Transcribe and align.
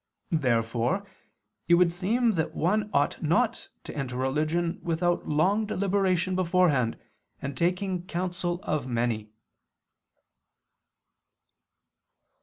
Therefore 0.33 1.05
it 1.67 1.75
would 1.75 1.93
seem 1.93 2.31
that 2.31 2.55
one 2.55 2.89
ought 2.91 3.21
not 3.21 3.69
to 3.83 3.95
enter 3.95 4.17
religion 4.17 4.79
without 4.81 5.27
long 5.29 5.63
deliberation 5.67 6.35
beforehand 6.35 6.97
and 7.39 7.55
taking 7.55 8.07
counsel 8.07 8.59
of 8.63 8.87
many. 8.87 9.29